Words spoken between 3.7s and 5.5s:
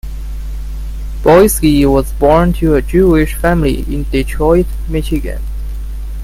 in Detroit, Michigan.